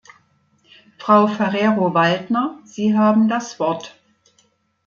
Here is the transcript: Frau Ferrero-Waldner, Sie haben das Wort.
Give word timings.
Frau 0.97 1.27
Ferrero-Waldner, 1.27 2.57
Sie 2.65 2.97
haben 2.97 3.29
das 3.29 3.59
Wort. 3.59 3.93